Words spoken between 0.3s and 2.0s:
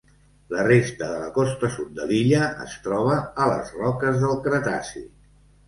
La resta de la costa sud